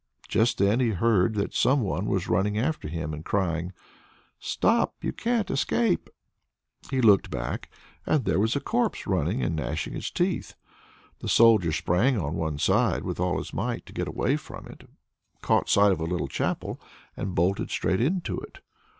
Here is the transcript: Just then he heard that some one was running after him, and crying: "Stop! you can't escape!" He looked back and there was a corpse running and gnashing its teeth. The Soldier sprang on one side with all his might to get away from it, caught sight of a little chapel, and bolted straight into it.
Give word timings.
Just 0.27 0.57
then 0.57 0.79
he 0.79 0.89
heard 0.93 1.35
that 1.35 1.53
some 1.53 1.81
one 1.81 2.07
was 2.07 2.27
running 2.27 2.57
after 2.57 2.87
him, 2.87 3.13
and 3.13 3.23
crying: 3.23 3.71
"Stop! 4.39 4.95
you 5.03 5.13
can't 5.13 5.51
escape!" 5.51 6.09
He 6.89 7.01
looked 7.01 7.29
back 7.29 7.69
and 8.03 8.25
there 8.25 8.39
was 8.39 8.55
a 8.55 8.59
corpse 8.59 9.05
running 9.05 9.43
and 9.43 9.55
gnashing 9.55 9.95
its 9.95 10.09
teeth. 10.09 10.55
The 11.19 11.29
Soldier 11.29 11.71
sprang 11.71 12.17
on 12.19 12.33
one 12.33 12.57
side 12.57 13.03
with 13.03 13.19
all 13.19 13.37
his 13.37 13.53
might 13.53 13.85
to 13.85 13.93
get 13.93 14.07
away 14.07 14.37
from 14.37 14.65
it, 14.65 14.89
caught 15.43 15.69
sight 15.69 15.91
of 15.91 15.99
a 16.01 16.05
little 16.05 16.27
chapel, 16.27 16.81
and 17.15 17.35
bolted 17.35 17.69
straight 17.69 18.01
into 18.01 18.39
it. 18.39 18.57